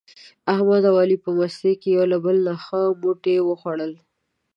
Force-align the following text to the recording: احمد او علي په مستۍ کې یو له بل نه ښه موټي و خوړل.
احمد 0.53 0.83
او 0.89 0.95
علي 1.03 1.17
په 1.23 1.29
مستۍ 1.37 1.73
کې 1.81 1.89
یو 1.95 2.03
له 2.11 2.17
بل 2.25 2.37
نه 2.47 2.53
ښه 2.63 2.81
موټي 3.01 3.35
و 3.41 3.49
خوړل. 3.61 3.93